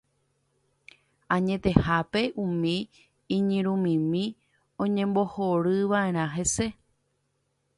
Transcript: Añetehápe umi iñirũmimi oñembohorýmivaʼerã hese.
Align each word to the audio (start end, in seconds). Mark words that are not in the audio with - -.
Añetehápe 1.35 2.21
umi 2.45 2.75
iñirũmimi 3.35 4.23
oñembohorýmivaʼerã 4.81 6.25
hese. 6.35 6.67